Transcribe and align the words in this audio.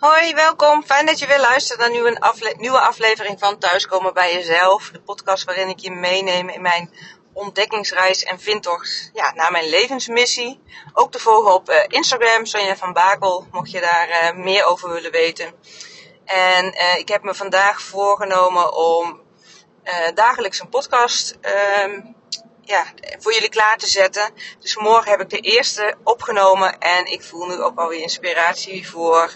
Hoi, 0.00 0.34
welkom. 0.34 0.84
Fijn 0.84 1.06
dat 1.06 1.18
je 1.18 1.26
weer 1.26 1.40
luistert 1.40 1.78
naar 1.78 1.90
een 1.90 2.56
nieuwe 2.58 2.80
aflevering 2.80 3.38
van 3.38 3.58
Thuiskomen 3.58 4.14
bij 4.14 4.34
Jezelf. 4.34 4.90
De 4.92 5.00
podcast 5.00 5.44
waarin 5.44 5.68
ik 5.68 5.78
je 5.78 5.90
meeneem 5.90 6.48
in 6.48 6.62
mijn 6.62 6.90
ontdekkingsreis 7.32 8.24
en 8.24 8.40
vindtocht 8.40 9.10
ja, 9.14 9.32
naar 9.34 9.52
mijn 9.52 9.68
levensmissie. 9.68 10.60
Ook 10.92 11.12
te 11.12 11.18
volgen 11.18 11.54
op 11.54 11.70
uh, 11.70 11.76
Instagram, 11.86 12.46
Sonja 12.46 12.76
van 12.76 12.92
Bakel, 12.92 13.46
mocht 13.50 13.70
je 13.70 13.80
daar 13.80 14.08
uh, 14.08 14.44
meer 14.44 14.64
over 14.64 14.90
willen 14.92 15.10
weten. 15.10 15.52
En 16.24 16.64
uh, 16.64 16.98
ik 16.98 17.08
heb 17.08 17.22
me 17.22 17.34
vandaag 17.34 17.82
voorgenomen 17.82 18.76
om 18.76 19.20
dagelijks 20.14 20.60
een 20.60 20.68
podcast 20.68 21.38
ehm, 21.40 22.00
ja, 22.62 22.84
voor 23.18 23.32
jullie 23.32 23.48
klaar 23.48 23.76
te 23.76 23.86
zetten. 23.86 24.30
Dus 24.60 24.76
morgen 24.76 25.10
heb 25.10 25.20
ik 25.20 25.30
de 25.30 25.40
eerste 25.40 25.94
opgenomen 26.04 26.78
en 26.78 27.06
ik 27.06 27.22
voel 27.22 27.46
nu 27.46 27.62
ook 27.62 27.78
alweer 27.78 28.00
inspiratie 28.00 28.88
voor 28.88 29.34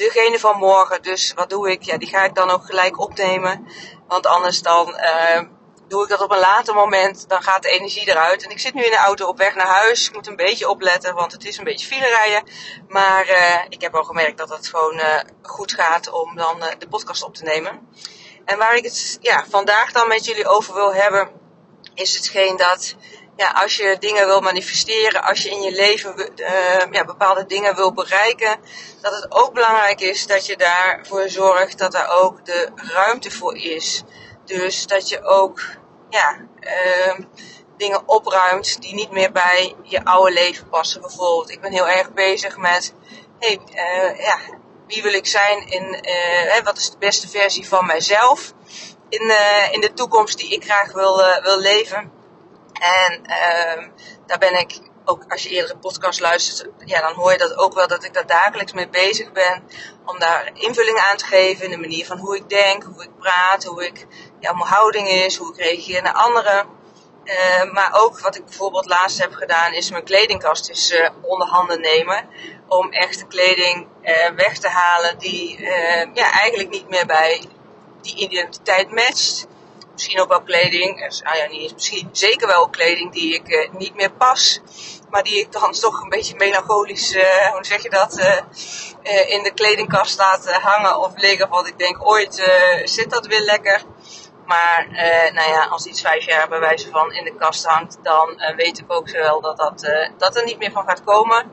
degene 0.00 0.38
van 0.38 0.56
morgen. 0.56 1.02
Dus 1.02 1.32
wat 1.34 1.50
doe 1.50 1.70
ik? 1.70 1.82
Ja, 1.82 1.98
die 1.98 2.08
ga 2.08 2.24
ik 2.24 2.34
dan 2.34 2.50
ook 2.50 2.64
gelijk 2.64 3.00
opnemen. 3.00 3.66
Want 4.06 4.26
anders 4.26 4.62
dan 4.62 4.88
uh, 4.88 5.40
doe 5.88 6.02
ik 6.02 6.08
dat 6.08 6.20
op 6.20 6.30
een 6.30 6.38
later 6.38 6.74
moment. 6.74 7.28
Dan 7.28 7.42
gaat 7.42 7.62
de 7.62 7.68
energie 7.68 8.08
eruit. 8.08 8.44
En 8.44 8.50
ik 8.50 8.58
zit 8.58 8.74
nu 8.74 8.84
in 8.84 8.90
de 8.90 8.96
auto 8.96 9.26
op 9.26 9.38
weg 9.38 9.54
naar 9.54 9.66
huis. 9.66 10.08
Ik 10.08 10.14
moet 10.14 10.26
een 10.26 10.36
beetje 10.36 10.68
opletten, 10.68 11.14
want 11.14 11.32
het 11.32 11.44
is 11.44 11.58
een 11.58 11.64
beetje 11.64 11.86
file 11.86 12.08
rijden. 12.08 12.42
Maar 12.88 13.28
uh, 13.28 13.64
ik 13.68 13.80
heb 13.80 13.94
al 13.94 14.04
gemerkt 14.04 14.38
dat 14.38 14.48
het 14.48 14.68
gewoon 14.68 14.96
uh, 14.96 15.20
goed 15.42 15.72
gaat 15.72 16.10
om 16.10 16.36
dan 16.36 16.62
de 16.78 16.88
podcast 16.88 17.22
op 17.22 17.34
te 17.34 17.44
nemen. 17.44 17.88
En 18.44 18.58
waar 18.58 18.76
ik 18.76 18.84
het 18.84 19.18
ja, 19.20 19.44
vandaag 19.48 19.92
dan 19.92 20.08
met 20.08 20.24
jullie 20.24 20.48
over 20.48 20.74
wil 20.74 20.94
hebben, 20.94 21.30
is 21.94 22.14
hetgeen 22.14 22.56
dat 22.56 22.94
als 23.48 23.76
je 23.76 23.96
dingen 23.98 24.26
wil 24.26 24.40
manifesteren, 24.40 25.22
als 25.22 25.42
je 25.42 25.50
in 25.50 25.62
je 25.62 25.72
leven 25.72 26.14
uh, 26.36 26.46
ja, 26.90 27.04
bepaalde 27.04 27.46
dingen 27.46 27.76
wil 27.76 27.92
bereiken, 27.92 28.58
dat 29.00 29.14
het 29.14 29.26
ook 29.28 29.52
belangrijk 29.52 30.00
is 30.00 30.26
dat 30.26 30.46
je 30.46 30.56
daarvoor 30.56 31.28
zorgt 31.28 31.78
dat 31.78 31.94
er 31.94 32.08
ook 32.08 32.44
de 32.44 32.68
ruimte 32.74 33.30
voor 33.30 33.56
is. 33.56 34.02
Dus 34.44 34.86
dat 34.86 35.08
je 35.08 35.24
ook 35.24 35.60
ja, 36.10 36.36
uh, 36.60 37.24
dingen 37.76 38.02
opruimt 38.08 38.82
die 38.82 38.94
niet 38.94 39.10
meer 39.10 39.32
bij 39.32 39.74
je 39.82 40.04
oude 40.04 40.32
leven 40.32 40.68
passen. 40.68 41.00
Bijvoorbeeld, 41.00 41.50
ik 41.50 41.60
ben 41.60 41.72
heel 41.72 41.88
erg 41.88 42.12
bezig 42.12 42.56
met, 42.56 42.94
hey, 43.38 43.58
uh, 43.74 44.18
ja, 44.18 44.38
wie 44.86 45.02
wil 45.02 45.12
ik 45.12 45.26
zijn 45.26 45.68
in, 45.68 46.06
uh, 46.48 46.64
wat 46.64 46.76
is 46.76 46.90
de 46.90 46.98
beste 46.98 47.28
versie 47.28 47.68
van 47.68 47.86
mijzelf 47.86 48.52
in, 49.08 49.32
in 49.70 49.80
de 49.80 49.92
toekomst 49.94 50.38
die 50.38 50.48
ik 50.48 50.64
graag 50.64 50.92
wil, 50.92 51.16
wil 51.42 51.58
leven. 51.58 52.19
En 52.80 53.22
uh, 53.26 53.88
daar 54.26 54.38
ben 54.38 54.58
ik 54.58 54.80
ook 55.04 55.24
als 55.28 55.42
je 55.42 55.48
eerder 55.48 55.70
een 55.70 55.78
podcast 55.78 56.20
luistert, 56.20 56.68
ja, 56.84 57.00
dan 57.00 57.14
hoor 57.14 57.32
je 57.32 57.38
dat 57.38 57.56
ook 57.56 57.74
wel 57.74 57.88
dat 57.88 58.04
ik 58.04 58.14
daar 58.14 58.26
dagelijks 58.26 58.72
mee 58.72 58.88
bezig 58.88 59.32
ben. 59.32 59.62
Om 60.04 60.18
daar 60.18 60.50
invulling 60.54 60.98
aan 60.98 61.16
te 61.16 61.24
geven 61.24 61.64
in 61.64 61.70
de 61.70 61.76
manier 61.76 62.06
van 62.06 62.18
hoe 62.18 62.36
ik 62.36 62.48
denk, 62.48 62.82
hoe 62.82 63.02
ik 63.02 63.18
praat, 63.18 63.64
hoe 63.64 63.86
ik, 63.86 64.06
ja, 64.40 64.52
mijn 64.52 64.68
houding 64.68 65.08
is, 65.08 65.36
hoe 65.36 65.52
ik 65.54 65.60
reageer 65.60 66.02
naar 66.02 66.12
anderen. 66.12 66.78
Uh, 67.24 67.72
maar 67.72 67.90
ook 67.92 68.20
wat 68.20 68.36
ik 68.36 68.44
bijvoorbeeld 68.44 68.86
laatst 68.86 69.20
heb 69.20 69.32
gedaan, 69.32 69.72
is 69.72 69.90
mijn 69.90 70.04
kledingkast 70.04 70.92
uh, 70.92 71.08
onder 71.22 71.48
handen 71.48 71.80
nemen. 71.80 72.28
Om 72.68 72.92
echte 72.92 73.26
kleding 73.26 73.86
uh, 74.02 74.30
weg 74.36 74.58
te 74.58 74.68
halen 74.68 75.18
die 75.18 75.60
ja, 76.14 76.32
eigenlijk 76.32 76.70
niet 76.70 76.88
meer 76.88 77.06
bij 77.06 77.44
die 78.00 78.16
identiteit 78.16 78.90
matcht 78.90 79.46
misschien 80.00 80.20
ook 80.20 80.28
wel 80.28 80.42
kleding, 80.42 81.04
dus, 81.04 81.22
ah 81.24 81.34
ja, 81.34 81.72
misschien, 81.72 82.08
zeker 82.12 82.46
wel 82.46 82.68
kleding 82.68 83.12
die 83.12 83.34
ik 83.34 83.48
uh, 83.48 83.70
niet 83.72 83.94
meer 83.94 84.12
pas. 84.12 84.60
Maar 85.10 85.22
die 85.22 85.38
ik 85.38 85.52
dan 85.52 85.72
toch 85.72 86.02
een 86.02 86.08
beetje 86.08 86.36
melancholisch, 86.36 87.14
uh, 87.14 87.52
hoe 87.52 87.64
zeg 87.64 87.82
je 87.82 87.90
dat, 87.90 88.18
uh, 88.18 89.30
in 89.30 89.42
de 89.42 89.52
kledingkast 89.54 90.18
laat 90.18 90.52
hangen 90.52 90.98
of 90.98 91.12
liggen. 91.14 91.48
Want 91.48 91.66
ik 91.66 91.78
denk, 91.78 92.08
ooit 92.08 92.48
zit 92.84 93.10
dat 93.10 93.26
weer 93.26 93.40
lekker. 93.40 93.82
Maar 94.46 94.86
nou 95.32 95.50
ja, 95.50 95.64
als 95.64 95.86
iets 95.86 96.00
vijf 96.00 96.24
jaar 96.24 96.48
bij 96.48 96.60
wijze 96.60 96.90
van 96.90 97.12
in 97.12 97.24
de 97.24 97.34
kast 97.34 97.64
hangt, 97.64 97.98
dan 98.02 98.42
weet 98.56 98.78
ik 98.78 98.84
ook 98.92 99.10
wel 99.10 99.40
dat, 99.40 99.56
dat, 99.56 99.90
dat 100.18 100.36
er 100.36 100.44
niet 100.44 100.58
meer 100.58 100.70
van 100.70 100.84
gaat 100.84 101.04
komen. 101.04 101.52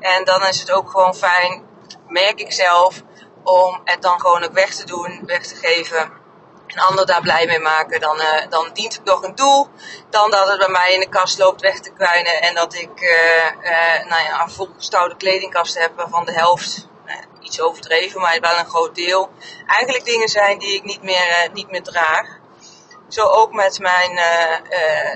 En 0.00 0.24
dan 0.24 0.46
is 0.46 0.60
het 0.60 0.70
ook 0.70 0.90
gewoon 0.90 1.14
fijn, 1.14 1.62
merk 2.08 2.40
ik 2.40 2.52
zelf, 2.52 3.02
om 3.44 3.80
het 3.84 4.02
dan 4.02 4.20
gewoon 4.20 4.44
ook 4.44 4.52
weg 4.52 4.74
te 4.74 4.86
doen, 4.86 5.22
weg 5.26 5.46
te 5.46 5.54
geven 5.54 6.24
en 6.66 6.78
ander 6.78 7.06
daar 7.06 7.20
blij 7.20 7.46
mee 7.46 7.58
maken, 7.58 8.00
dan, 8.00 8.20
uh, 8.20 8.50
dan 8.50 8.70
dient 8.72 8.94
het 8.94 9.04
nog 9.04 9.22
een 9.22 9.34
doel. 9.34 9.68
Dan 10.10 10.30
dat 10.30 10.48
het 10.48 10.58
bij 10.58 10.68
mij 10.68 10.92
in 10.92 11.00
de 11.00 11.08
kast 11.08 11.38
loopt 11.38 11.60
weg 11.60 11.80
te 11.80 11.90
kwijnen 11.90 12.42
en 12.42 12.54
dat 12.54 12.74
ik 12.74 13.00
uh, 13.00 13.44
uh, 13.62 14.08
nou 14.08 14.22
ja, 14.22 14.42
een 14.42 14.50
volgestouwde 14.50 15.16
kledingkast 15.16 15.78
heb 15.78 15.96
waarvan 15.96 16.24
de 16.24 16.32
helft, 16.32 16.88
iets 17.40 17.60
overdreven, 17.60 18.20
maar 18.20 18.40
wel 18.40 18.58
een 18.58 18.66
groot 18.66 18.94
deel, 18.94 19.30
eigenlijk 19.66 20.04
dingen 20.04 20.28
zijn 20.28 20.58
die 20.58 20.74
ik 20.74 20.84
niet 20.84 21.02
meer, 21.02 21.48
niet 21.52 21.70
meer 21.70 21.82
draag. 21.82 22.38
Zo 23.08 23.22
ook 23.22 23.52
met 23.52 23.78
mijn 23.78 24.10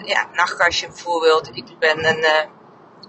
ja, 0.05 0.27
nachtkastje 0.33 0.87
bijvoorbeeld. 0.87 1.51
Ik 1.57 1.79
ben 1.79 2.05
een 2.05 2.49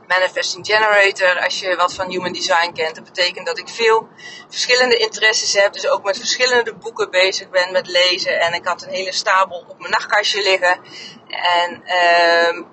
Manifesting 0.08 0.66
Generator. 0.66 1.44
Als 1.44 1.60
je 1.60 1.76
wat 1.76 1.94
van 1.94 2.10
Human 2.10 2.34
Design 2.34 2.72
kent, 2.74 2.96
dat 2.96 3.04
betekent 3.04 3.46
dat 3.46 3.58
ik 3.58 3.70
veel 3.70 4.08
verschillende 4.50 4.98
interesses 4.98 5.54
heb. 5.54 5.74
Dus 5.74 5.88
ook 5.88 6.04
met 6.04 6.18
verschillende 6.18 6.74
boeken 6.74 7.12
bezig 7.12 7.50
ben 7.50 7.72
met 7.72 7.88
lezen. 7.88 8.40
En 8.40 8.54
ik 8.54 8.66
had 8.66 8.82
een 8.82 8.94
hele 8.94 9.12
stapel 9.12 9.66
op 9.68 9.80
mijn 9.80 9.92
nachtkastje 9.92 10.42
liggen. 10.42 10.80
En 11.28 11.84
uh, 11.86 12.64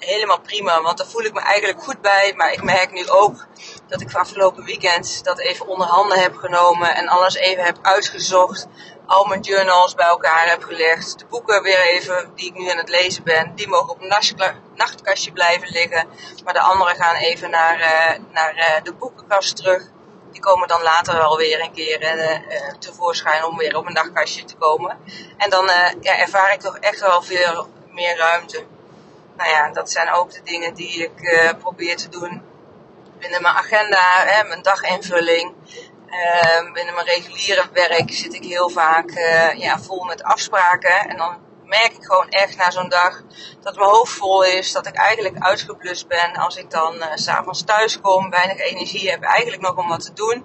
helemaal 0.00 0.40
prima, 0.40 0.82
want 0.82 0.98
daar 0.98 1.06
voel 1.06 1.24
ik 1.24 1.32
me 1.32 1.40
eigenlijk 1.40 1.82
goed 1.82 2.00
bij. 2.00 2.32
Maar 2.36 2.52
ik 2.52 2.62
merk 2.62 2.92
nu 2.92 3.08
ook 3.08 3.46
dat 3.88 4.00
ik 4.00 4.10
van 4.10 4.20
afgelopen 4.20 4.64
weekend 4.64 5.24
dat 5.24 5.38
even 5.38 5.66
onder 5.66 5.86
handen 5.86 6.20
heb 6.20 6.36
genomen. 6.36 6.94
En 6.94 7.08
alles 7.08 7.34
even 7.34 7.64
heb 7.64 7.78
uitgezocht 7.82 8.66
al 9.10 9.24
mijn 9.24 9.40
journals 9.40 9.94
bij 9.94 10.06
elkaar 10.06 10.48
heb 10.48 10.62
gelegd. 10.62 11.18
De 11.18 11.26
boeken 11.26 11.62
weer 11.62 11.80
even, 11.80 12.32
die 12.34 12.46
ik 12.46 12.58
nu 12.58 12.70
aan 12.70 12.76
het 12.76 12.88
lezen 12.88 13.24
ben, 13.24 13.54
die 13.54 13.68
mogen 13.68 13.88
op 13.88 14.00
een 14.00 14.12
nachtkastje 14.74 15.32
blijven 15.32 15.68
liggen. 15.68 16.08
Maar 16.44 16.54
de 16.54 16.60
andere 16.60 16.94
gaan 16.94 17.14
even 17.14 17.50
naar, 17.50 17.80
uh, 17.80 18.24
naar 18.32 18.56
uh, 18.56 18.82
de 18.82 18.92
boekenkast 18.92 19.56
terug. 19.56 19.82
Die 20.32 20.40
komen 20.40 20.68
dan 20.68 20.82
later 20.82 21.16
wel 21.16 21.36
weer 21.36 21.60
een 21.60 21.72
keer 21.72 22.02
uh, 22.02 22.72
tevoorschijn 22.78 23.44
om 23.44 23.56
weer 23.56 23.76
op 23.76 23.86
een 23.86 23.92
nachtkastje 23.92 24.44
te 24.44 24.56
komen. 24.56 24.98
En 25.36 25.50
dan 25.50 25.64
ja, 26.00 26.18
ervaar 26.18 26.52
ik 26.52 26.60
toch 26.60 26.76
echt 26.76 27.00
wel 27.00 27.22
veel 27.22 27.68
meer 27.88 28.16
ruimte. 28.16 28.66
Nou 29.40 29.52
ja, 29.52 29.70
dat 29.72 29.90
zijn 29.90 30.10
ook 30.10 30.32
de 30.32 30.42
dingen 30.44 30.74
die 30.74 31.02
ik 31.02 31.54
probeer 31.58 31.96
te 31.96 32.08
doen 32.08 32.42
binnen 33.20 33.42
mijn 33.42 33.54
agenda, 33.54 34.24
hè, 34.26 34.44
mijn 34.44 34.62
daginvulling. 34.62 35.54
Uh, 36.06 36.72
binnen 36.72 36.94
mijn 36.94 37.06
reguliere 37.06 37.68
werk 37.72 38.12
zit 38.12 38.34
ik 38.34 38.44
heel 38.44 38.68
vaak 38.68 39.10
uh, 39.10 39.52
ja, 39.52 39.78
vol 39.78 40.04
met 40.04 40.22
afspraken. 40.22 41.08
En 41.08 41.16
dan 41.16 41.36
merk 41.64 41.92
ik 41.92 42.04
gewoon 42.04 42.28
echt 42.28 42.56
na 42.56 42.70
zo'n 42.70 42.88
dag 42.88 43.22
dat 43.60 43.76
mijn 43.76 43.88
hoofd 43.88 44.12
vol 44.12 44.44
is. 44.44 44.72
Dat 44.72 44.86
ik 44.86 44.94
eigenlijk 44.94 45.36
uitgeblust 45.38 46.08
ben 46.08 46.32
als 46.32 46.56
ik 46.56 46.70
dan 46.70 46.94
uh, 46.94 47.06
s'avonds 47.14 47.64
thuis 47.64 48.00
kom. 48.00 48.30
Weinig 48.30 48.58
energie 48.58 49.10
heb 49.10 49.22
eigenlijk 49.22 49.62
nog 49.62 49.76
om 49.76 49.88
wat 49.88 50.04
te 50.04 50.12
doen. 50.12 50.44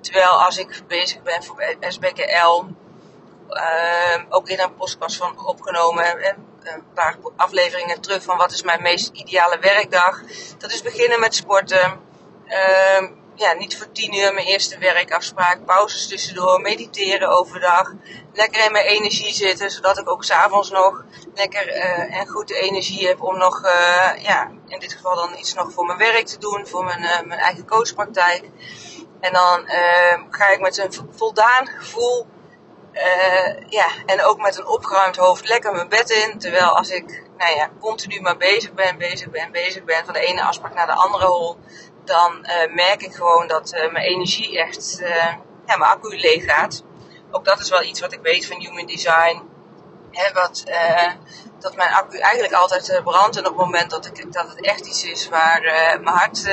Terwijl 0.00 0.44
als 0.44 0.58
ik 0.58 0.82
bezig 0.86 1.22
ben 1.22 1.44
voor 1.44 1.76
SBKL, 1.80 2.64
uh, 3.48 4.22
ook 4.28 4.48
in 4.48 4.60
een 4.60 4.74
podcast 4.74 5.16
van 5.16 5.46
opgenomen, 5.46 6.36
een 6.64 6.84
paar 6.94 7.16
afleveringen 7.36 8.00
terug 8.00 8.22
van 8.22 8.36
wat 8.36 8.52
is 8.52 8.62
mijn 8.62 8.82
meest 8.82 9.10
ideale 9.12 9.58
werkdag. 9.58 10.20
Dat 10.58 10.72
is 10.72 10.82
beginnen 10.82 11.20
met 11.20 11.34
sporten. 11.34 12.00
Uh, 12.46 13.08
ja, 13.34 13.52
niet 13.52 13.76
voor 13.76 13.92
tien 13.92 14.14
uur 14.14 14.34
mijn 14.34 14.46
eerste 14.46 14.78
werkafspraak, 14.78 15.64
pauzes 15.64 16.08
tussendoor, 16.08 16.60
mediteren 16.60 17.28
overdag, 17.28 17.92
lekker 18.32 18.64
in 18.64 18.72
mijn 18.72 18.86
energie 18.86 19.34
zitten, 19.34 19.70
zodat 19.70 19.98
ik 19.98 20.10
ook 20.10 20.24
s'avonds 20.24 20.70
nog 20.70 21.04
lekker 21.34 21.68
uh, 21.68 22.18
en 22.18 22.26
goed 22.26 22.48
de 22.48 22.58
energie 22.58 23.06
heb 23.06 23.22
om 23.22 23.38
nog, 23.38 23.64
uh, 23.64 24.22
ja, 24.22 24.50
in 24.66 24.78
dit 24.78 24.92
geval 24.92 25.14
dan 25.14 25.38
iets 25.38 25.54
nog 25.54 25.72
voor 25.72 25.86
mijn 25.86 25.98
werk 25.98 26.26
te 26.26 26.38
doen, 26.38 26.66
voor 26.66 26.84
mijn, 26.84 27.02
uh, 27.02 27.20
mijn 27.20 27.40
eigen 27.40 27.66
coachpraktijk. 27.66 28.50
En 29.20 29.32
dan 29.32 29.66
ga 30.30 30.48
ik 30.48 30.60
met 30.60 30.78
een 30.78 30.92
voldaan 31.10 31.66
gevoel, 31.66 32.26
ja, 33.68 33.88
en 34.06 34.24
ook 34.24 34.40
met 34.40 34.58
een 34.58 34.66
opgeruimd 34.66 35.16
hoofd 35.16 35.48
lekker 35.48 35.72
mijn 35.72 35.88
bed 35.88 36.10
in, 36.10 36.38
terwijl 36.38 36.76
als 36.76 36.90
ik, 36.90 37.22
nou 37.38 37.56
ja, 37.56 37.70
continu 37.80 38.20
maar 38.20 38.36
bezig 38.36 38.72
ben, 38.72 38.98
bezig 38.98 39.30
ben, 39.30 39.52
bezig 39.52 39.84
ben, 39.84 40.04
van 40.04 40.14
de 40.14 40.20
ene 40.20 40.42
afspraak 40.42 40.74
naar 40.74 40.86
de 40.86 40.92
andere 40.92 41.26
hol, 41.26 41.56
dan 42.04 42.46
uh, 42.46 42.74
merk 42.74 43.02
ik 43.02 43.14
gewoon 43.14 43.46
dat 43.46 43.74
uh, 43.74 43.92
mijn 43.92 44.04
energie 44.04 44.58
echt, 44.58 44.98
ja, 45.66 45.76
mijn 45.76 45.90
accu 45.90 46.16
leeg 46.16 46.44
gaat. 46.44 46.82
Ook 47.30 47.44
dat 47.44 47.60
is 47.60 47.70
wel 47.70 47.82
iets 47.82 48.00
wat 48.00 48.12
ik 48.12 48.20
weet 48.22 48.46
van 48.46 48.60
Human 48.60 48.86
Design. 48.86 49.42
Hè, 50.10 50.32
wat, 50.32 50.64
dat 51.58 51.76
mijn 51.76 51.92
accu 51.92 52.18
eigenlijk 52.18 52.54
altijd 52.54 53.00
brandt. 53.04 53.36
En 53.36 53.46
op 53.46 53.56
het 53.56 53.66
moment 53.66 53.90
dat, 53.90 54.06
ik, 54.06 54.32
dat 54.32 54.48
het 54.48 54.60
echt 54.60 54.86
iets 54.86 55.04
is 55.04 55.28
waar 55.28 55.60
mijn 56.02 56.16
hart 56.16 56.50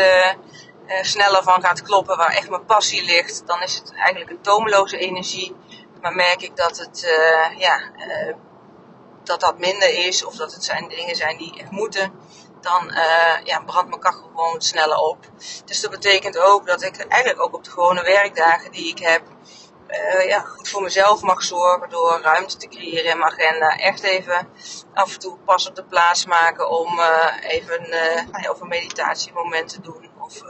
sneller 1.02 1.44
van 1.44 1.62
gaat 1.62 1.82
kloppen, 1.82 2.18
waar 2.18 2.32
echt 2.32 2.50
mijn 2.50 2.66
passie 2.66 3.04
ligt, 3.04 3.44
dan 3.46 3.62
is 3.62 3.76
het 3.76 3.94
eigenlijk 3.94 4.30
een 4.30 4.42
tomeloze 4.42 4.98
energie. 4.98 5.56
Maar 6.02 6.16
merk 6.16 6.42
ik 6.42 6.56
dat 6.56 6.78
het, 6.78 7.08
ja, 7.58 7.82
dat 9.24 9.40
dat 9.40 9.58
minder 9.58 10.06
is, 10.06 10.26
of 10.26 10.36
dat 10.36 10.54
het 10.54 10.64
zijn 10.64 10.88
dingen 10.88 11.16
zijn 11.16 11.38
die 11.38 11.60
echt 11.60 11.72
moeten, 11.72 12.14
dan 12.62 12.90
uh, 12.90 13.44
ja, 13.44 13.60
brandt 13.66 13.90
mijn 13.90 14.02
kachel 14.02 14.28
gewoon 14.36 14.62
sneller 14.62 14.98
op. 14.98 15.18
Dus 15.66 15.82
dat 15.82 15.92
betekent 15.92 16.38
ook 16.38 16.68
dat 16.68 16.82
ik 16.82 16.98
eigenlijk 16.98 17.42
ook 17.42 17.54
op 17.54 17.64
de 17.64 17.70
gewone 17.72 18.04
werkdagen 18.04 18.72
die 18.72 18.90
ik 18.90 19.00
heb, 19.00 19.22
ja, 20.28 20.40
goed 20.40 20.70
voor 20.70 20.82
mezelf 20.82 21.22
mag 21.22 21.44
zorgen 21.44 21.90
door 21.90 22.20
ruimte 22.22 22.58
te 22.58 22.68
creëren 22.68 23.12
in 23.12 23.18
mijn 23.18 23.32
agenda. 23.32 23.68
Echt 23.68 24.04
even 24.04 24.50
af 24.94 25.14
en 25.14 25.20
toe 25.20 25.38
pas 25.46 25.68
op 25.68 25.76
de 25.76 25.84
plaats 25.84 26.26
maken 26.26 26.70
om 26.70 27.00
even 27.42 27.88
uh, 27.88 28.62
meditatiemoment 28.62 29.70
te 29.70 29.82
doen. 29.82 30.10
Of 30.20 30.42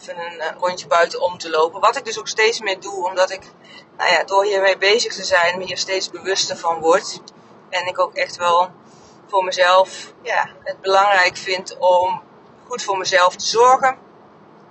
even 0.00 0.18
een 0.18 0.58
rondje 0.58 0.86
buiten 0.86 1.20
om 1.20 1.38
te 1.38 1.50
lopen. 1.50 1.80
Wat 1.80 1.96
ik 1.96 2.04
dus 2.04 2.18
ook 2.18 2.28
steeds 2.28 2.60
meer 2.60 2.80
doe, 2.80 3.06
omdat 3.06 3.30
ik 3.30 3.42
nou 3.96 4.12
ja, 4.12 4.24
door 4.24 4.44
hiermee 4.44 4.78
bezig 4.78 5.14
te 5.14 5.24
zijn, 5.24 5.58
me 5.58 5.64
hier 5.64 5.78
steeds 5.78 6.10
bewuster 6.10 6.56
van 6.56 6.80
word. 6.80 7.20
En 7.68 7.86
ik 7.86 7.98
ook 7.98 8.14
echt 8.14 8.36
wel 8.36 8.70
voor 9.26 9.44
mezelf 9.44 10.12
ja, 10.22 10.50
het 10.64 10.80
belangrijk 10.80 11.36
vind 11.36 11.76
om 11.78 12.22
goed 12.66 12.82
voor 12.82 12.98
mezelf 12.98 13.36
te 13.36 13.46
zorgen. 13.46 13.98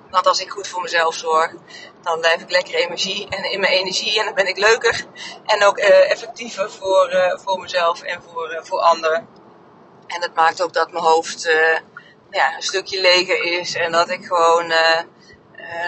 Want 0.09 0.27
als 0.27 0.41
ik 0.41 0.49
goed 0.49 0.67
voor 0.67 0.81
mezelf 0.81 1.15
zorg, 1.15 1.53
dan 2.01 2.19
blijf 2.19 2.41
ik 2.41 2.51
lekker 2.51 2.73
energie 2.73 3.27
en 3.29 3.51
in 3.51 3.59
mijn 3.59 3.73
energie 3.73 4.19
en 4.19 4.25
dan 4.25 4.33
ben 4.33 4.47
ik 4.47 4.57
leuker 4.57 5.05
en 5.45 5.63
ook 5.63 5.77
uh, 5.77 6.11
effectiever 6.11 6.71
voor, 6.71 7.13
uh, 7.13 7.37
voor 7.37 7.59
mezelf 7.59 8.01
en 8.01 8.21
voor, 8.23 8.59
voor 8.63 8.79
anderen. 8.79 9.27
En 10.07 10.21
dat 10.21 10.33
maakt 10.33 10.61
ook 10.61 10.73
dat 10.73 10.91
mijn 10.91 11.03
hoofd 11.03 11.49
ja, 12.31 12.55
een 12.55 12.61
stukje 12.61 13.01
leger 13.01 13.43
is 13.43 13.75
en 13.75 13.91
dat 13.91 14.09
ik 14.09 14.25
gewoon 14.25 14.73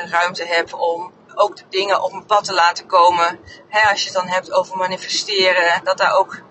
ruimte 0.09 0.45
heb 0.45 0.73
om 0.73 1.13
ook 1.35 1.57
de 1.57 1.63
dingen 1.69 2.03
op 2.03 2.11
mijn 2.11 2.25
pad 2.25 2.43
te 2.43 2.53
laten 2.53 2.85
komen. 2.85 3.39
Hè, 3.67 3.89
als 3.89 3.99
je 3.99 4.05
het 4.09 4.17
dan 4.17 4.27
hebt 4.27 4.51
over 4.51 4.77
manifesteren, 4.77 5.83
dat 5.83 5.97
daar 5.97 6.15
ook 6.15 6.41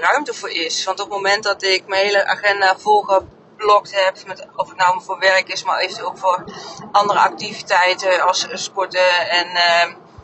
ruimte 0.00 0.34
voor 0.34 0.50
is. 0.50 0.84
Want 0.84 1.00
op 1.00 1.10
het 1.10 1.14
moment 1.14 1.42
dat 1.42 1.62
ik 1.62 1.86
mijn 1.86 2.04
hele 2.04 2.26
agenda 2.26 2.76
volg 2.78 3.22
geblokt 3.56 4.04
heb. 4.04 4.26
Met, 4.26 4.46
of 4.56 4.68
het 4.68 4.78
nou 4.78 5.02
voor 5.02 5.18
werk 5.18 5.48
is, 5.48 5.64
maar 5.64 5.78
eventueel 5.78 6.08
ook 6.08 6.18
voor 6.18 6.44
andere 6.92 7.18
activiteiten 7.18 8.20
als 8.20 8.46
sporten 8.52 9.28
en 9.28 9.48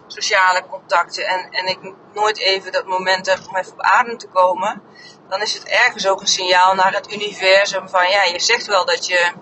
sociale 0.07 0.65
contacten. 0.71 1.27
En, 1.27 1.51
en 1.51 1.67
ik 1.67 1.79
nooit 2.15 2.39
even 2.39 2.73
dat 2.73 2.87
moment 2.87 3.27
heb 3.27 3.39
om 3.49 3.57
even 3.57 3.73
op 3.73 3.81
adem 3.81 4.19
te 4.19 4.29
komen. 4.29 4.83
Dan 5.31 5.43
is 5.43 5.55
het 5.55 5.65
ergens 5.65 6.07
ook 6.07 6.21
een 6.21 6.27
signaal 6.27 6.75
naar 6.75 6.95
het 6.95 7.13
universum 7.13 7.89
van 7.89 8.09
ja, 8.09 8.25
je 8.25 8.41
zegt 8.41 8.67
wel 8.67 8.85
dat 8.85 9.07
je, 9.07 9.33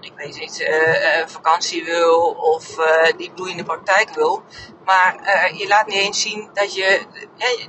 ik 0.00 0.12
weet 0.16 0.38
niet, 0.38 0.60
uh, 0.60 1.26
vakantie 1.26 1.84
wil 1.84 2.20
of 2.30 2.78
uh, 2.78 2.86
die 3.16 3.30
bloeiende 3.30 3.64
praktijk 3.64 4.10
wil. 4.14 4.42
Maar 4.84 5.14
je 5.54 5.66
laat 5.68 5.86
niet 5.86 5.96
eens 5.96 6.20
zien 6.20 6.50
dat 6.52 6.74
je, 6.74 7.00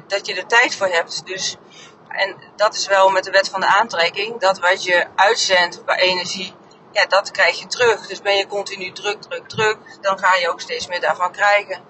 dat 0.08 0.28
je 0.28 0.36
er 0.36 0.48
tijd 0.48 0.76
voor 0.76 0.88
hebt. 0.88 1.26
Dus 1.26 1.58
en 2.08 2.36
dat 2.56 2.74
is 2.74 2.88
wel 2.88 3.10
met 3.10 3.24
de 3.24 3.32
wet 3.32 3.50
van 3.50 3.60
de 3.60 3.78
aantrekking, 3.80 4.40
dat 4.40 4.60
wat 4.60 4.84
je 4.84 5.08
uitzendt 5.16 5.84
qua 5.84 5.98
energie, 5.98 6.54
ja, 6.92 7.06
dat 7.06 7.32
krijg 7.32 7.60
je 7.60 7.68
terug. 7.68 8.08
Dus 8.08 8.22
ben 8.22 8.36
je 8.36 8.48
continu 8.48 8.92
druk, 8.92 9.22
druk, 9.22 9.50
druk, 9.50 9.78
dan 10.02 10.20
ga 10.20 10.36
je 10.36 10.50
ook 10.50 10.62
steeds 10.62 10.88
meer 10.88 11.02
daarvan 11.02 11.32
krijgen. 11.32 11.82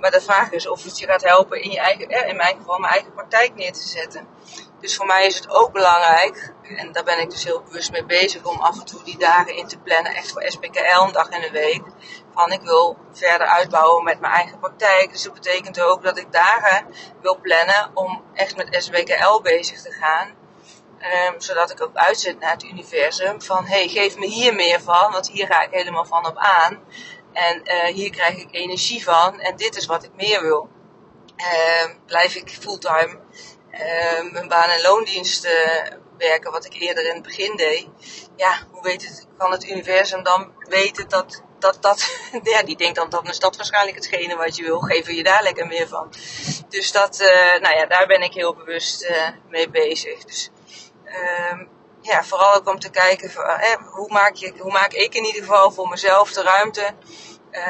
Maar 0.00 0.10
de 0.10 0.20
vraag 0.20 0.50
is 0.50 0.68
of 0.68 0.84
het 0.84 0.98
je 0.98 1.06
gaat 1.06 1.24
helpen 1.24 1.62
in 1.62 1.70
je 1.70 1.78
eigen, 1.78 2.08
eh, 2.08 2.28
in 2.28 2.36
mijn 2.36 2.56
geval, 2.56 2.78
mijn 2.78 2.92
eigen 2.92 3.12
praktijk 3.12 3.54
neer 3.54 3.72
te 3.72 3.88
zetten. 3.88 4.28
Dus 4.80 4.96
voor 4.96 5.06
mij 5.06 5.26
is 5.26 5.34
het 5.34 5.50
ook 5.50 5.72
belangrijk, 5.72 6.52
en 6.76 6.92
daar 6.92 7.04
ben 7.04 7.20
ik 7.20 7.30
dus 7.30 7.44
heel 7.44 7.62
bewust 7.62 7.90
mee 7.90 8.04
bezig, 8.04 8.44
om 8.44 8.60
af 8.60 8.78
en 8.78 8.84
toe 8.84 9.02
die 9.02 9.18
dagen 9.18 9.56
in 9.56 9.66
te 9.66 9.78
plannen, 9.78 10.14
echt 10.14 10.32
voor 10.32 10.42
SBKL, 10.46 11.02
een 11.02 11.12
dag 11.12 11.28
in 11.28 11.40
de 11.40 11.50
week. 11.50 11.82
Van 12.34 12.52
ik 12.52 12.60
wil 12.60 12.96
verder 13.12 13.46
uitbouwen 13.46 14.04
met 14.04 14.20
mijn 14.20 14.32
eigen 14.32 14.58
praktijk. 14.58 15.12
Dus 15.12 15.22
dat 15.22 15.34
betekent 15.34 15.80
ook 15.80 16.02
dat 16.02 16.18
ik 16.18 16.32
dagen 16.32 16.86
wil 17.20 17.38
plannen 17.40 17.90
om 17.94 18.22
echt 18.34 18.56
met 18.56 18.76
SBKL 18.78 19.40
bezig 19.42 19.82
te 19.82 19.92
gaan. 19.92 20.38
Um, 21.28 21.40
zodat 21.40 21.70
ik 21.70 21.82
ook 21.82 21.94
uitzet 21.94 22.38
naar 22.38 22.50
het 22.50 22.62
universum 22.62 23.42
van 23.42 23.66
hey, 23.66 23.88
geef 23.88 24.16
me 24.16 24.26
hier 24.26 24.54
meer 24.54 24.80
van, 24.80 25.12
want 25.12 25.28
hier 25.28 25.46
ga 25.46 25.62
ik 25.62 25.70
helemaal 25.70 26.04
van 26.04 26.26
op 26.26 26.36
aan. 26.36 26.78
En 27.32 27.62
uh, 27.64 27.94
hier 27.94 28.10
krijg 28.10 28.36
ik 28.36 28.48
energie 28.50 29.04
van 29.04 29.40
en 29.40 29.56
dit 29.56 29.76
is 29.76 29.86
wat 29.86 30.04
ik 30.04 30.10
meer 30.16 30.42
wil. 30.42 30.68
Uh, 31.36 31.94
blijf 32.06 32.34
ik 32.34 32.50
fulltime 32.50 33.18
uh, 33.72 34.32
mijn 34.32 34.48
baan- 34.48 34.70
en 34.70 34.80
loondienst 34.80 35.48
werken, 36.18 36.52
wat 36.52 36.64
ik 36.64 36.74
eerder 36.74 37.06
in 37.06 37.14
het 37.14 37.22
begin 37.22 37.56
deed. 37.56 37.88
Ja, 38.36 38.66
hoe 38.70 38.82
weet 38.82 39.02
het, 39.06 39.26
kan 39.38 39.50
het 39.50 39.64
universum 39.64 40.22
dan 40.22 40.52
weten 40.68 41.08
dat 41.08 41.42
dat, 41.60 41.82
dat, 41.82 42.10
ja, 42.52 42.62
die 42.62 42.76
denkt 42.76 42.96
dan, 42.96 43.10
dan 43.10 43.28
is 43.28 43.38
dat 43.38 43.56
waarschijnlijk 43.56 43.96
hetgene 43.96 44.36
wat 44.36 44.56
je 44.56 44.62
wil. 44.62 44.80
Geven 44.80 45.14
je 45.14 45.22
daar 45.22 45.42
lekker 45.42 45.66
meer 45.66 45.88
van. 45.88 46.12
Dus 46.68 46.92
dat, 46.92 47.20
uh, 47.20 47.60
nou 47.60 47.76
ja, 47.76 47.86
daar 47.86 48.06
ben 48.06 48.22
ik 48.22 48.34
heel 48.34 48.54
bewust 48.54 49.02
uh, 49.02 49.28
mee 49.48 49.70
bezig. 49.70 50.24
Dus, 50.24 50.50
uh, 51.04 51.60
ja, 52.00 52.24
vooral 52.24 52.54
ook 52.54 52.68
om 52.68 52.78
te 52.78 52.90
kijken, 52.90 53.30
van, 53.30 53.44
eh, 53.44 53.76
hoe, 53.86 54.12
maak 54.12 54.34
je, 54.34 54.52
hoe 54.58 54.72
maak 54.72 54.92
ik 54.92 55.14
in 55.14 55.24
ieder 55.24 55.42
geval 55.42 55.70
voor 55.70 55.88
mezelf 55.88 56.32
de 56.32 56.42
ruimte 56.42 56.94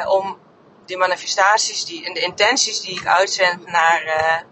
om 0.07 0.39
die 0.87 0.97
manifestaties 0.97 1.85
die, 1.85 2.07
en 2.07 2.15
de 2.15 2.21
intenties 2.21 2.81
die 2.81 3.01
ik 3.01 3.07
uitzend 3.07 3.67
naar, 3.67 4.45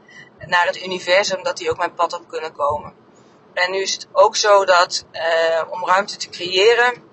naar 0.49 0.67
het 0.67 0.83
universum, 0.83 1.43
dat 1.43 1.57
die 1.57 1.71
ook 1.71 1.77
mijn 1.77 1.95
pad 1.95 2.13
op 2.13 2.29
kunnen 2.29 2.53
komen. 2.53 2.95
En 3.55 3.71
nu 3.71 3.79
is 3.83 3.93
het 3.93 4.09
ook 4.13 4.37
zo 4.37 4.65
dat 4.65 5.05
om 5.71 5.87
ruimte 5.87 6.17
te 6.17 6.29
creëren, 6.29 7.09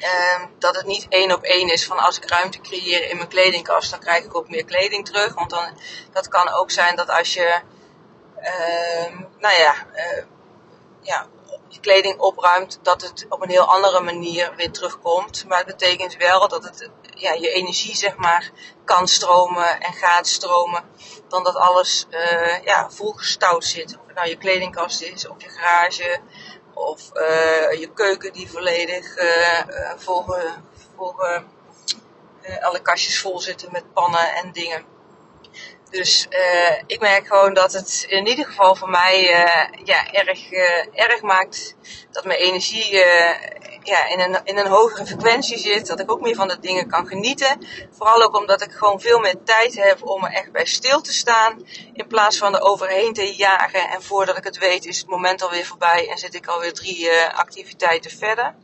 uh, 0.00 0.44
dat 0.58 0.76
het 0.76 0.86
niet 0.86 1.06
één 1.08 1.32
op 1.32 1.42
één 1.42 1.72
is 1.72 1.86
van 1.86 1.98
als 1.98 2.16
ik 2.16 2.28
ruimte 2.28 2.60
creëer 2.60 3.10
in 3.10 3.16
mijn 3.16 3.28
kledingkast, 3.28 3.90
dan 3.90 4.00
krijg 4.00 4.24
ik 4.24 4.36
ook 4.36 4.48
meer 4.48 4.64
kleding 4.64 5.06
terug. 5.06 5.34
Want 5.34 5.50
dan, 5.50 5.78
dat 6.12 6.28
kan 6.28 6.48
ook 6.48 6.70
zijn 6.70 6.96
dat 6.96 7.08
als 7.08 7.34
je, 7.34 7.60
uh, 8.40 9.18
nou 9.38 9.54
ja, 9.58 9.74
uh, 9.94 10.24
ja, 11.00 11.26
je 11.70 11.80
kleding 11.80 12.18
opruimt, 12.18 12.78
dat 12.82 13.02
het 13.02 13.26
op 13.28 13.42
een 13.42 13.48
heel 13.48 13.64
andere 13.64 14.00
manier 14.00 14.52
weer 14.56 14.70
terugkomt. 14.70 15.44
Maar 15.48 15.58
het 15.58 15.66
betekent 15.66 16.16
wel 16.16 16.48
dat 16.48 16.64
het, 16.64 16.90
ja, 17.14 17.32
je 17.32 17.50
energie 17.50 17.96
zeg 17.96 18.16
maar 18.16 18.50
kan 18.84 19.08
stromen 19.08 19.80
en 19.80 19.92
gaat 19.92 20.26
stromen. 20.26 20.84
Dan 21.28 21.44
dat 21.44 21.54
alles 21.54 22.06
uh, 22.10 22.64
ja, 22.64 22.90
volgestouwd 22.90 23.64
zit. 23.64 23.98
Of 24.00 24.06
het 24.06 24.16
nou 24.16 24.28
je 24.28 24.36
kledingkast 24.36 25.02
is, 25.02 25.28
of 25.28 25.42
je 25.42 25.48
garage, 25.48 26.20
of 26.74 27.10
uh, 27.14 27.80
je 27.80 27.90
keuken 27.94 28.32
die 28.32 28.50
volledig 28.50 29.18
uh, 29.18 29.92
vol, 29.96 30.24
vol 30.96 31.14
alle 32.60 32.82
kastjes 32.82 33.20
vol 33.20 33.40
zitten 33.40 33.68
met 33.72 33.92
pannen 33.92 34.34
en 34.34 34.52
dingen. 34.52 34.84
Dus 35.90 36.26
uh, 36.30 36.82
ik 36.86 37.00
merk 37.00 37.26
gewoon 37.26 37.54
dat 37.54 37.72
het 37.72 38.04
in 38.08 38.26
ieder 38.26 38.46
geval 38.46 38.74
voor 38.74 38.90
mij 38.90 39.22
uh, 39.22 39.84
ja, 39.84 40.12
erg, 40.12 40.50
uh, 40.50 40.86
erg 40.92 41.22
maakt 41.22 41.74
dat 42.10 42.24
mijn 42.24 42.38
energie 42.38 43.04
ja, 43.82 44.06
in, 44.08 44.20
een, 44.20 44.40
in 44.44 44.58
een 44.58 44.66
hogere 44.66 45.06
frequentie 45.06 45.58
zit. 45.58 45.86
Dat 45.86 46.00
ik 46.00 46.10
ook 46.10 46.20
meer 46.20 46.34
van 46.34 46.48
de 46.48 46.58
dingen 46.60 46.88
kan 46.88 47.06
genieten. 47.06 47.66
Vooral 47.90 48.22
ook 48.22 48.36
omdat 48.36 48.62
ik 48.62 48.72
gewoon 48.72 49.00
veel 49.00 49.18
meer 49.18 49.42
tijd 49.44 49.74
heb 49.74 50.08
om 50.08 50.24
er 50.24 50.32
echt 50.32 50.52
bij 50.52 50.64
stil 50.64 51.00
te 51.00 51.12
staan. 51.12 51.66
In 51.92 52.06
plaats 52.06 52.38
van 52.38 52.54
er 52.54 52.60
overheen 52.60 53.12
te 53.12 53.34
jagen. 53.34 53.88
En 53.88 54.02
voordat 54.02 54.36
ik 54.36 54.44
het 54.44 54.58
weet 54.58 54.86
is 54.86 54.98
het 54.98 55.08
moment 55.08 55.42
alweer 55.42 55.66
voorbij 55.66 56.08
en 56.08 56.18
zit 56.18 56.34
ik 56.34 56.46
alweer 56.46 56.72
drie 56.72 57.10
activiteiten 57.34 58.10
verder. 58.10 58.54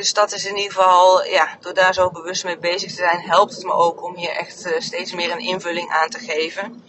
Dus 0.00 0.12
dat 0.12 0.32
is 0.32 0.44
in 0.44 0.56
ieder 0.56 0.72
geval, 0.72 1.24
ja, 1.24 1.56
door 1.60 1.74
daar 1.74 1.94
zo 1.94 2.10
bewust 2.10 2.44
mee 2.44 2.58
bezig 2.58 2.88
te 2.90 2.96
zijn, 2.96 3.20
helpt 3.20 3.54
het 3.54 3.64
me 3.64 3.72
ook 3.72 4.02
om 4.02 4.16
hier 4.16 4.30
echt 4.30 4.66
uh, 4.66 4.80
steeds 4.80 5.12
meer 5.12 5.30
een 5.30 5.38
invulling 5.38 5.90
aan 5.90 6.08
te 6.08 6.18
geven. 6.18 6.84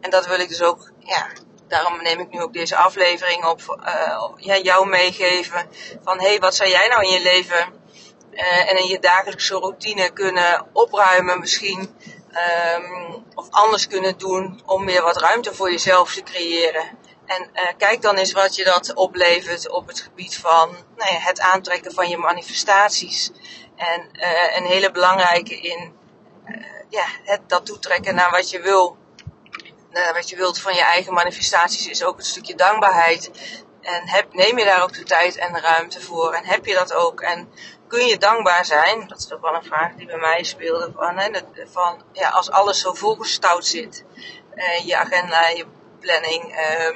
En 0.00 0.10
dat 0.10 0.26
wil 0.26 0.38
ik 0.38 0.48
dus 0.48 0.62
ook, 0.62 0.90
ja, 0.98 1.26
daarom 1.68 2.02
neem 2.02 2.20
ik 2.20 2.30
nu 2.30 2.42
ook 2.42 2.52
deze 2.52 2.76
aflevering 2.76 3.44
op, 3.44 3.82
uh, 3.86 4.24
ja, 4.36 4.56
jou 4.56 4.88
meegeven. 4.88 5.68
Van, 6.02 6.18
hé, 6.20 6.26
hey, 6.26 6.38
wat 6.38 6.54
zou 6.54 6.70
jij 6.70 6.88
nou 6.88 7.02
in 7.02 7.12
je 7.12 7.20
leven 7.20 7.72
uh, 8.32 8.70
en 8.70 8.78
in 8.78 8.86
je 8.86 8.98
dagelijkse 8.98 9.54
routine 9.54 10.10
kunnen 10.10 10.66
opruimen 10.72 11.40
misschien? 11.40 11.96
Um, 12.76 13.24
of 13.34 13.46
anders 13.50 13.86
kunnen 13.86 14.18
doen 14.18 14.62
om 14.66 14.84
weer 14.84 15.02
wat 15.02 15.20
ruimte 15.20 15.54
voor 15.54 15.70
jezelf 15.70 16.14
te 16.14 16.22
creëren. 16.22 16.98
En 17.36 17.50
uh, 17.54 17.68
kijk 17.78 18.02
dan 18.02 18.16
eens 18.16 18.32
wat 18.32 18.56
je 18.56 18.64
dat 18.64 18.94
oplevert 18.94 19.68
op 19.68 19.86
het 19.86 20.00
gebied 20.00 20.36
van 20.36 20.76
nou 20.96 21.12
ja, 21.12 21.18
het 21.18 21.40
aantrekken 21.40 21.92
van 21.92 22.08
je 22.08 22.16
manifestaties. 22.16 23.30
En 23.76 24.08
uh, 24.12 24.56
een 24.56 24.64
hele 24.64 24.90
belangrijke 24.90 25.60
in 25.60 25.94
uh, 26.46 26.64
ja, 26.88 27.04
het, 27.24 27.40
dat 27.46 27.66
toetrekken 27.66 28.14
naar 28.14 28.30
wat 28.30 28.50
je 28.50 28.60
wil. 28.60 28.96
wat 30.14 30.28
je 30.28 30.36
wilt 30.36 30.60
van 30.60 30.74
je 30.74 30.82
eigen 30.82 31.12
manifestaties 31.12 31.86
is 31.86 32.04
ook 32.04 32.18
een 32.18 32.24
stukje 32.24 32.54
dankbaarheid. 32.54 33.30
En 33.80 34.08
heb, 34.08 34.34
neem 34.34 34.58
je 34.58 34.64
daar 34.64 34.82
ook 34.82 34.92
de 34.92 35.02
tijd 35.02 35.36
en 35.36 35.52
de 35.52 35.60
ruimte 35.60 36.00
voor? 36.00 36.32
En 36.32 36.44
heb 36.44 36.66
je 36.66 36.74
dat 36.74 36.92
ook? 36.92 37.20
En 37.20 37.52
kun 37.88 38.06
je 38.06 38.18
dankbaar 38.18 38.64
zijn? 38.64 39.08
Dat 39.08 39.18
is 39.18 39.32
ook 39.32 39.40
wel 39.40 39.54
een 39.54 39.64
vraag 39.64 39.94
die 39.94 40.06
bij 40.06 40.18
mij 40.18 40.42
speelde. 40.42 40.92
Van, 40.96 41.18
hè, 41.18 41.30
van 41.70 42.02
ja, 42.12 42.28
als 42.28 42.50
alles 42.50 42.80
zo 42.80 42.92
volgestouwd 42.92 43.66
zit, 43.66 44.04
je 44.84 44.96
agenda, 44.96 45.48
je 45.48 45.66
planning, 46.02 46.56
ehm, 46.56 46.94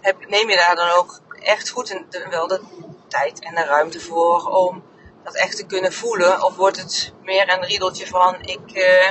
heb, 0.00 0.28
neem 0.28 0.50
je 0.50 0.56
daar 0.56 0.76
dan 0.76 0.88
ook 0.88 1.20
echt 1.40 1.68
goed 1.68 1.90
en 1.90 2.30
wel 2.30 2.46
de 2.46 2.60
tijd 3.08 3.40
en 3.40 3.54
de 3.54 3.64
ruimte 3.64 4.00
voor 4.00 4.46
om 4.46 4.84
dat 5.24 5.34
echt 5.34 5.56
te 5.56 5.66
kunnen 5.66 5.92
voelen? 5.92 6.42
Of 6.42 6.56
wordt 6.56 6.76
het 6.76 7.12
meer 7.22 7.52
een 7.52 7.64
riedeltje 7.64 8.06
van 8.06 8.36
ik, 8.40 8.72
uh, 8.72 9.10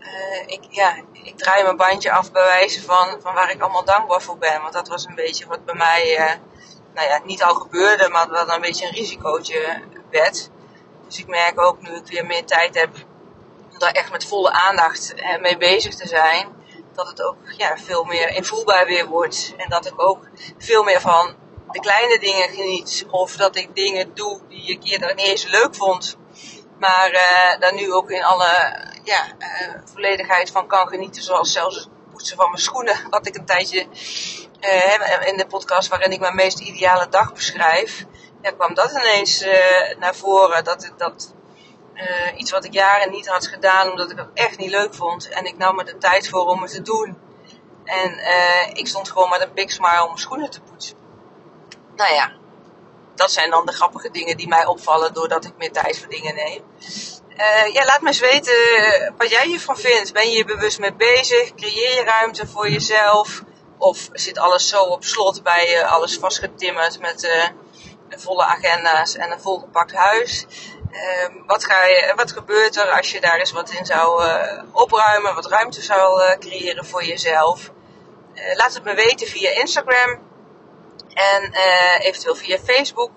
uh, 0.00 0.42
ik, 0.46 0.64
ja, 0.70 0.94
ik 1.12 1.38
draai 1.38 1.62
mijn 1.62 1.76
bandje 1.76 2.12
af 2.12 2.32
bij 2.32 2.44
wijze 2.44 2.82
van, 2.82 3.20
van 3.20 3.34
waar 3.34 3.50
ik 3.50 3.60
allemaal 3.60 3.84
dankbaar 3.84 4.22
voor 4.22 4.38
ben? 4.38 4.60
Want 4.60 4.72
dat 4.72 4.88
was 4.88 5.04
een 5.04 5.14
beetje 5.14 5.46
wat 5.46 5.64
bij 5.64 5.74
mij 5.74 6.18
uh, 6.18 6.34
nou 6.94 7.08
ja, 7.08 7.20
niet 7.24 7.42
al 7.42 7.54
gebeurde, 7.54 8.08
maar 8.08 8.28
wat 8.28 8.54
een 8.54 8.60
beetje 8.60 8.86
een 8.86 8.94
risicootje 8.94 9.82
werd. 10.10 10.50
Dus 11.06 11.18
ik 11.18 11.26
merk 11.26 11.60
ook 11.60 11.82
nu 11.82 11.94
ik 11.94 12.06
weer 12.06 12.26
meer 12.26 12.44
tijd 12.44 12.74
heb 12.74 12.90
om 13.72 13.78
daar 13.78 13.92
echt 13.92 14.10
met 14.10 14.26
volle 14.26 14.50
aandacht 14.52 15.14
mee 15.40 15.56
bezig 15.56 15.94
te 15.94 16.08
zijn, 16.08 16.59
dat 16.94 17.08
het 17.08 17.22
ook 17.22 17.36
ja, 17.56 17.76
veel 17.76 18.04
meer 18.04 18.28
invoelbaar 18.28 18.86
weer 18.86 19.06
wordt. 19.06 19.54
En 19.56 19.68
dat 19.68 19.86
ik 19.86 20.02
ook 20.02 20.28
veel 20.58 20.82
meer 20.82 21.00
van 21.00 21.34
de 21.70 21.80
kleine 21.80 22.18
dingen 22.18 22.48
geniet. 22.48 23.06
Of 23.10 23.36
dat 23.36 23.56
ik 23.56 23.74
dingen 23.74 24.14
doe 24.14 24.40
die 24.48 24.66
ik 24.66 24.84
eerder 24.84 25.14
niet 25.14 25.26
eens 25.26 25.44
leuk 25.44 25.74
vond. 25.74 26.16
Maar 26.78 27.12
uh, 27.12 27.60
daar 27.60 27.74
nu 27.74 27.92
ook 27.92 28.10
in 28.10 28.24
alle 28.24 28.76
ja, 29.04 29.26
uh, 29.38 29.74
volledigheid 29.84 30.50
van 30.50 30.66
kan 30.66 30.88
genieten. 30.88 31.22
Zoals 31.22 31.52
zelfs 31.52 31.76
het 31.76 31.88
poetsen 32.12 32.36
van 32.36 32.50
mijn 32.50 32.62
schoenen. 32.62 32.96
Wat 33.10 33.26
ik 33.26 33.36
een 33.36 33.44
tijdje 33.44 33.86
uh, 34.60 35.26
in 35.26 35.36
de 35.36 35.46
podcast 35.46 35.88
waarin 35.88 36.12
ik 36.12 36.20
mijn 36.20 36.34
meest 36.34 36.60
ideale 36.60 37.08
dag 37.08 37.32
beschrijf. 37.32 38.04
Ja, 38.42 38.50
kwam 38.50 38.74
dat 38.74 38.90
ineens 38.90 39.44
naar 39.98 40.14
voren. 40.14 40.64
Dat, 40.64 40.92
dat 40.96 41.34
iets 42.36 42.50
wat 42.50 42.64
ik 42.64 42.72
jaren 42.72 43.10
niet 43.10 43.28
had 43.28 43.46
gedaan. 43.46 43.90
Omdat 43.90 44.10
ik 44.10 44.18
het 44.18 44.28
echt 44.34 44.58
niet 44.58 44.70
leuk 44.70 44.94
vond. 44.94 45.28
En 45.28 45.44
ik 45.44 45.56
nam 45.56 45.76
me 45.76 45.84
de 45.84 45.98
tijd 45.98 46.28
voor 46.28 46.46
om 46.46 46.62
het 46.62 46.70
te 46.70 46.82
doen. 46.82 47.18
En 47.84 48.18
ik 48.72 48.86
stond 48.86 49.10
gewoon 49.10 49.28
met 49.28 49.40
een 49.40 49.54
big 49.54 49.70
smile 49.70 50.00
om 50.00 50.06
mijn 50.06 50.18
schoenen 50.18 50.50
te 50.50 50.60
poetsen. 50.60 50.96
Nou 51.96 52.14
ja, 52.14 52.32
dat 53.14 53.32
zijn 53.32 53.50
dan 53.50 53.66
de 53.66 53.72
grappige 53.72 54.10
dingen 54.10 54.36
die 54.36 54.48
mij 54.48 54.66
opvallen 54.66 55.14
doordat 55.14 55.44
ik 55.44 55.52
meer 55.56 55.72
tijd 55.72 55.98
voor 55.98 56.08
dingen 56.08 56.34
neem. 56.34 56.62
Uh, 57.36 57.72
ja, 57.72 57.84
laat 57.84 58.00
me 58.00 58.08
eens 58.08 58.20
weten 58.20 59.14
wat 59.16 59.30
jij 59.30 59.46
hiervan 59.46 59.76
vindt. 59.76 60.12
Ben 60.12 60.28
je 60.28 60.34
hier 60.34 60.46
bewust 60.46 60.78
mee 60.78 60.94
bezig? 60.94 61.54
Creëer 61.54 61.94
je 61.94 62.04
ruimte 62.04 62.46
voor 62.46 62.70
jezelf? 62.70 63.42
Of 63.78 64.08
zit 64.12 64.38
alles 64.38 64.68
zo 64.68 64.82
op 64.82 65.04
slot 65.04 65.42
bij 65.42 65.70
je, 65.70 65.86
alles 65.86 66.18
vastgetimmerd 66.18 67.00
met 67.00 67.52
volle 68.08 68.44
agenda's 68.44 69.16
en 69.16 69.32
een 69.32 69.40
volgepakt 69.40 69.92
huis? 69.92 70.46
Uh, 70.92 71.46
wat, 71.46 71.64
ga 71.64 71.84
je, 71.84 72.12
wat 72.16 72.32
gebeurt 72.32 72.76
er 72.76 72.90
als 72.90 73.10
je 73.10 73.20
daar 73.20 73.38
eens 73.38 73.52
wat 73.52 73.70
in 73.70 73.86
zou 73.86 74.24
uh, 74.24 74.62
opruimen, 74.72 75.34
wat 75.34 75.46
ruimte 75.46 75.82
zou 75.82 76.38
creëren 76.38 76.86
voor 76.86 77.04
jezelf? 77.04 77.70
laat 78.54 78.74
het 78.74 78.84
me 78.84 78.94
weten 78.94 79.26
via 79.26 79.50
Instagram 79.50 80.20
en 81.14 81.52
uh, 81.52 82.06
eventueel 82.06 82.34
via 82.34 82.58
Facebook. 82.58 83.10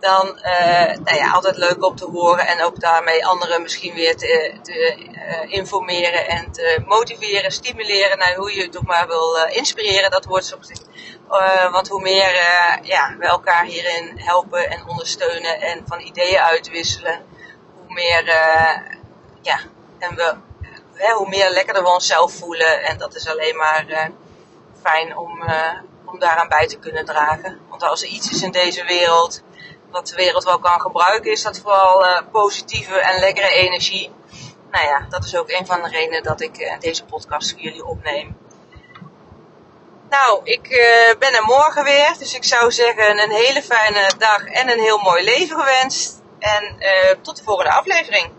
Dan 0.00 0.38
uh, 0.44 0.94
nou 1.04 1.16
ja, 1.16 1.30
altijd 1.30 1.56
leuk 1.56 1.84
om 1.84 1.96
te 1.96 2.04
horen 2.04 2.46
en 2.46 2.62
ook 2.62 2.80
daarmee 2.80 3.26
anderen 3.26 3.62
misschien 3.62 3.94
weer 3.94 4.16
te, 4.16 4.52
te 4.62 4.96
uh, 5.12 5.52
informeren 5.52 6.28
en 6.28 6.52
te 6.52 6.82
motiveren, 6.86 7.52
stimuleren 7.52 8.18
naar 8.18 8.34
hoe 8.34 8.54
je 8.54 8.62
het 8.62 8.76
ook 8.76 8.86
maar 8.86 9.06
wil 9.06 9.36
inspireren. 9.48 10.10
Dat 10.10 10.24
wordt 10.24 10.46
zo 10.46 10.56
want 11.70 11.88
hoe 11.88 12.00
meer 12.00 12.34
ja, 12.82 13.16
we 13.18 13.26
elkaar 13.26 13.64
hierin 13.64 14.12
helpen 14.18 14.70
en 14.70 14.86
ondersteunen 14.88 15.60
en 15.60 15.84
van 15.86 16.00
ideeën 16.00 16.38
uitwisselen, 16.38 17.24
hoe 17.76 17.94
meer, 17.94 18.24
ja, 19.42 19.58
en 19.98 20.14
we, 20.14 20.34
hoe 21.14 21.28
meer 21.28 21.50
lekkerder 21.50 21.82
we 21.82 21.88
onszelf 21.88 22.32
voelen. 22.32 22.82
En 22.82 22.98
dat 22.98 23.14
is 23.14 23.28
alleen 23.28 23.56
maar 23.56 24.10
fijn 24.82 25.16
om, 25.16 25.42
om 26.04 26.18
daaraan 26.18 26.48
bij 26.48 26.66
te 26.66 26.78
kunnen 26.78 27.04
dragen. 27.04 27.60
Want 27.68 27.82
als 27.82 28.02
er 28.02 28.08
iets 28.08 28.30
is 28.30 28.42
in 28.42 28.52
deze 28.52 28.84
wereld 28.84 29.42
wat 29.96 30.08
de 30.08 30.16
wereld 30.16 30.44
wel 30.44 30.58
kan 30.58 30.80
gebruiken, 30.80 31.30
is 31.30 31.42
dat 31.42 31.60
vooral 31.60 32.04
uh, 32.04 32.20
positieve 32.32 33.00
en 33.00 33.20
lekkere 33.20 33.48
energie. 33.48 34.10
Nou 34.70 34.86
ja, 34.86 35.06
dat 35.08 35.24
is 35.24 35.36
ook 35.36 35.50
een 35.50 35.66
van 35.66 35.82
de 35.82 35.88
redenen 35.88 36.22
dat 36.22 36.40
ik 36.40 36.58
uh, 36.58 36.78
deze 36.80 37.04
podcast 37.04 37.50
voor 37.50 37.60
jullie 37.60 37.84
opneem. 37.84 38.36
Nou, 40.10 40.40
ik 40.44 40.70
uh, 40.70 41.18
ben 41.18 41.34
er 41.34 41.44
morgen 41.44 41.84
weer, 41.84 42.14
dus 42.18 42.34
ik 42.34 42.44
zou 42.44 42.72
zeggen 42.72 43.22
een 43.22 43.30
hele 43.30 43.62
fijne 43.62 44.10
dag 44.18 44.44
en 44.44 44.70
een 44.70 44.80
heel 44.80 44.98
mooi 44.98 45.24
leven 45.24 45.60
gewenst. 45.60 46.22
En 46.38 46.76
tot 47.22 47.36
de 47.36 47.44
volgende 47.44 47.72
aflevering. 47.72 48.30